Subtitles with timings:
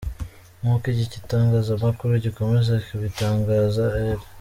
[0.59, 3.83] Nk’uko iki gitangazamakuru gikomeza kibitangaza,
[4.17, 4.19] R.